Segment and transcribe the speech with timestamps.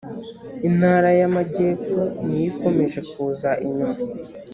[0.67, 3.97] intara y’amajyepfo niyo ikomeje kuza inyuma.